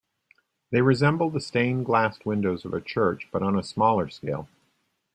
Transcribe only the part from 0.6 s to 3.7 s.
They resemble the stained glass windows of a church but on a